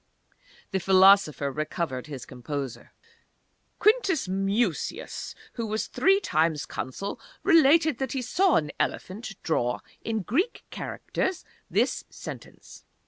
[0.71, 2.91] The philosopher recovered his composure.
[3.77, 10.23] "Quintus Mucius, who was three times Consul, relates that he saw an elephant draw in
[10.23, 12.83] Greek characters this sentence.